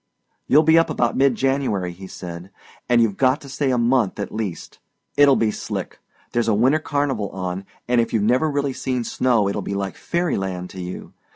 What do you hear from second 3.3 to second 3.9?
to stay a